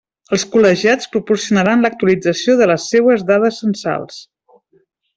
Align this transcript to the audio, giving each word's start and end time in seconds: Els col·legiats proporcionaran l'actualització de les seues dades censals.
Els 0.35 0.45
col·legiats 0.53 1.09
proporcionaran 1.17 1.85
l'actualització 1.87 2.57
de 2.63 2.71
les 2.73 2.89
seues 2.95 3.29
dades 3.31 3.63
censals. 3.67 4.21